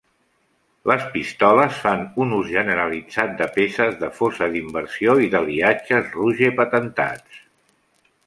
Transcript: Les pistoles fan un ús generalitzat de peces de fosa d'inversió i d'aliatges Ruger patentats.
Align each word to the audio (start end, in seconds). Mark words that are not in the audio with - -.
Les 0.91 1.03
pistoles 1.15 1.75
fan 1.81 1.99
un 2.25 2.31
ús 2.37 2.47
generalitzat 2.53 3.35
de 3.43 3.49
peces 3.59 3.99
de 4.01 4.09
fosa 4.21 4.47
d'inversió 4.55 5.15
i 5.27 5.29
d'aliatges 5.37 6.09
Ruger 6.17 6.53
patentats. 6.63 7.45